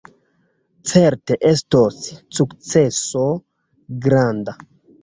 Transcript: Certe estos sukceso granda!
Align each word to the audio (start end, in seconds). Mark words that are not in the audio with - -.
Certe 0.91 1.37
estos 1.51 2.01
sukceso 2.41 3.25
granda! 4.09 4.63